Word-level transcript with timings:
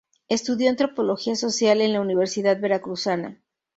Estudió 0.29 0.67
Antropología 0.71 1.35
social 1.35 1.79
en 1.79 1.93
la 1.93 2.01
Universidad 2.01 2.59
Veracruzana. 2.59 3.39